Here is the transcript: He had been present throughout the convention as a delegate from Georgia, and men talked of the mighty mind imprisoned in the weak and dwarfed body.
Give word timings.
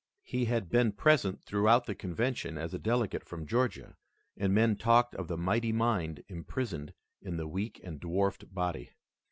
He 0.23 0.45
had 0.45 0.67
been 0.71 0.93
present 0.93 1.43
throughout 1.43 1.85
the 1.85 1.93
convention 1.93 2.57
as 2.57 2.73
a 2.73 2.79
delegate 2.79 3.23
from 3.23 3.45
Georgia, 3.45 3.97
and 4.35 4.51
men 4.51 4.75
talked 4.75 5.13
of 5.13 5.27
the 5.27 5.37
mighty 5.37 5.71
mind 5.71 6.23
imprisoned 6.27 6.95
in 7.21 7.37
the 7.37 7.47
weak 7.47 7.79
and 7.83 7.99
dwarfed 7.99 8.51
body. 8.51 8.93